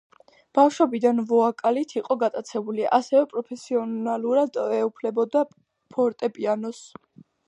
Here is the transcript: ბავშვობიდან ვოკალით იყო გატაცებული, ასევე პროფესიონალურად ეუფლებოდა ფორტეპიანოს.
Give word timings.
ბავშვობიდან 0.57 1.19
ვოკალით 1.31 1.91
იყო 1.99 2.15
გატაცებული, 2.23 2.85
ასევე 2.99 3.21
პროფესიონალურად 3.33 4.57
ეუფლებოდა 4.63 5.45
ფორტეპიანოს. 5.97 6.81